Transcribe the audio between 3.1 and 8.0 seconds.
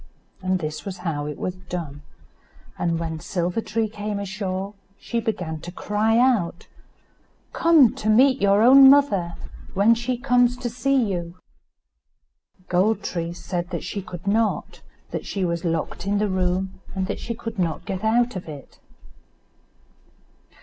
Silver tree came ashore, she began to cry out: "Come